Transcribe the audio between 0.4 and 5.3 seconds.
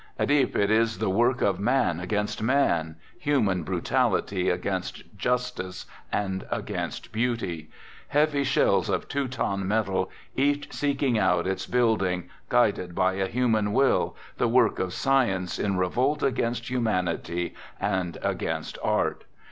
it is the work of man against man,» human brutality against